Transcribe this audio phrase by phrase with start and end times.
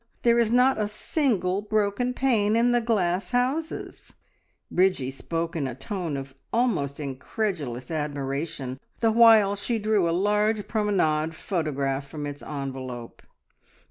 [0.23, 4.13] There is not a single broken pane in the glass houses!"
[4.71, 10.67] Bridgie spoke in a tone of almost incredulous admiration, the while she drew a large
[10.67, 13.21] promenade photograph from its envelope.